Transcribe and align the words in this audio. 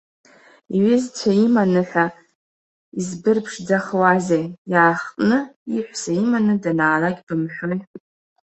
Иҩызцәа 0.75 1.31
иманы 1.45 1.81
ҳәа, 1.89 2.05
избырԥшӡахуазеи, 2.99 4.45
иаахтны, 4.71 5.37
иҳәса 5.75 6.11
иманы 6.21 6.53
данаалак 6.63 7.17
бымҳәои. 7.27 7.77